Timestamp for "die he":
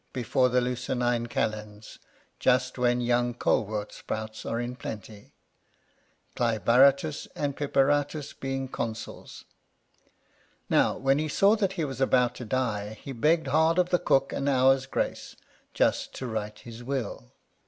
12.45-13.11